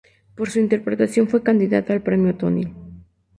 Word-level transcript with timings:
Por 0.35 0.49
su 0.49 0.57
interpretación 0.57 1.27
fue 1.29 1.43
candidato 1.43 1.93
al 1.93 2.01
Premio 2.01 2.35
Tony. 2.35 2.73